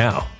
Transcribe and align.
now. 0.00 0.39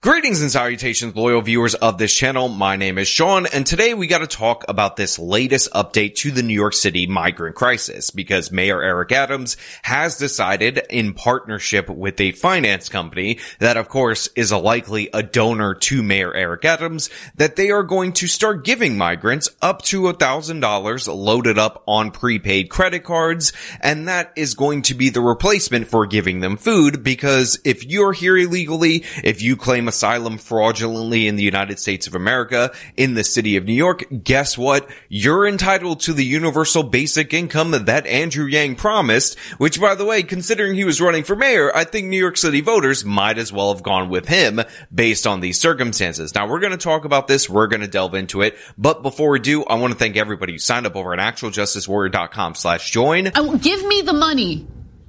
Greetings 0.00 0.42
and 0.42 0.50
salutations, 0.52 1.16
loyal 1.16 1.40
viewers 1.40 1.74
of 1.74 1.98
this 1.98 2.14
channel. 2.14 2.48
My 2.48 2.76
name 2.76 2.98
is 2.98 3.08
Sean, 3.08 3.46
and 3.46 3.66
today 3.66 3.94
we 3.94 4.06
got 4.06 4.18
to 4.18 4.28
talk 4.28 4.64
about 4.68 4.94
this 4.94 5.18
latest 5.18 5.72
update 5.72 6.14
to 6.18 6.30
the 6.30 6.44
New 6.44 6.54
York 6.54 6.74
City 6.74 7.08
migrant 7.08 7.56
crisis 7.56 8.12
because 8.12 8.52
Mayor 8.52 8.80
Eric 8.80 9.10
Adams 9.10 9.56
has 9.82 10.16
decided 10.16 10.80
in 10.88 11.14
partnership 11.14 11.90
with 11.90 12.20
a 12.20 12.30
finance 12.30 12.88
company 12.88 13.40
that 13.58 13.76
of 13.76 13.88
course 13.88 14.28
is 14.36 14.52
a 14.52 14.56
likely 14.56 15.10
a 15.12 15.24
donor 15.24 15.74
to 15.74 16.00
Mayor 16.00 16.32
Eric 16.32 16.64
Adams 16.64 17.10
that 17.34 17.56
they 17.56 17.72
are 17.72 17.82
going 17.82 18.12
to 18.12 18.28
start 18.28 18.64
giving 18.64 18.96
migrants 18.96 19.50
up 19.60 19.82
to 19.82 20.06
a 20.06 20.14
thousand 20.14 20.60
dollars 20.60 21.08
loaded 21.08 21.58
up 21.58 21.82
on 21.88 22.12
prepaid 22.12 22.70
credit 22.70 23.02
cards. 23.02 23.52
And 23.80 24.06
that 24.06 24.32
is 24.36 24.54
going 24.54 24.82
to 24.82 24.94
be 24.94 25.10
the 25.10 25.20
replacement 25.20 25.88
for 25.88 26.06
giving 26.06 26.38
them 26.38 26.56
food 26.56 27.02
because 27.02 27.58
if 27.64 27.84
you're 27.84 28.12
here 28.12 28.38
illegally, 28.38 29.04
if 29.24 29.42
you 29.42 29.56
claim 29.56 29.87
asylum 29.88 30.38
fraudulently 30.38 31.26
in 31.26 31.34
the 31.36 31.42
United 31.42 31.78
States 31.80 32.06
of 32.06 32.14
America 32.14 32.70
in 32.96 33.14
the 33.14 33.24
city 33.24 33.56
of 33.56 33.64
New 33.64 33.72
York, 33.72 34.04
guess 34.22 34.56
what? 34.56 34.88
You're 35.08 35.48
entitled 35.48 36.00
to 36.00 36.12
the 36.12 36.24
universal 36.24 36.84
basic 36.84 37.34
income 37.34 37.72
that 37.72 38.06
Andrew 38.06 38.46
Yang 38.46 38.76
promised, 38.76 39.38
which 39.58 39.80
by 39.80 39.94
the 39.94 40.04
way, 40.04 40.22
considering 40.22 40.74
he 40.74 40.84
was 40.84 41.00
running 41.00 41.24
for 41.24 41.34
mayor, 41.34 41.74
I 41.74 41.84
think 41.84 42.06
New 42.06 42.18
York 42.18 42.36
City 42.36 42.60
voters 42.60 43.04
might 43.04 43.38
as 43.38 43.52
well 43.52 43.72
have 43.72 43.82
gone 43.82 44.08
with 44.08 44.28
him 44.28 44.60
based 44.94 45.26
on 45.26 45.40
these 45.40 45.60
circumstances. 45.60 46.34
Now 46.34 46.46
we're 46.46 46.60
going 46.60 46.72
to 46.72 46.76
talk 46.78 47.04
about 47.04 47.26
this. 47.26 47.48
We're 47.48 47.66
going 47.66 47.80
to 47.80 47.88
delve 47.88 48.14
into 48.14 48.42
it. 48.42 48.56
But 48.76 49.02
before 49.02 49.30
we 49.30 49.40
do, 49.40 49.64
I 49.64 49.74
want 49.74 49.92
to 49.92 49.98
thank 49.98 50.16
everybody 50.16 50.52
who 50.52 50.58
signed 50.58 50.86
up 50.86 50.94
over 50.94 51.12
at 51.12 51.18
actualjusticewarrior.com 51.18 52.54
slash 52.54 52.90
join. 52.90 53.28
I 53.34 53.56
give 53.56 53.84
me 53.86 54.02
the 54.02 54.12
money. 54.12 54.66